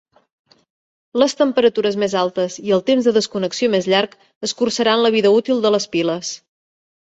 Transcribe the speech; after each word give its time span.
Les 1.23 1.35
temperatures 1.41 1.97
més 2.03 2.15
altes 2.21 2.55
i 2.69 2.73
el 2.77 2.81
temps 2.87 3.09
de 3.09 3.13
desconnexió 3.19 3.69
més 3.75 3.89
llarg 3.93 4.17
escurçaran 4.49 5.05
la 5.05 5.13
vida 5.19 5.35
útil 5.43 5.63
de 5.67 5.73
les 5.77 5.87
piles. 5.97 6.35